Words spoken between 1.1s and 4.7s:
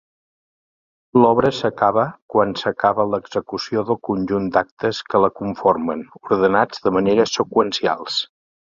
L'obra s'acaba quan s'acaba l'execució del conjunt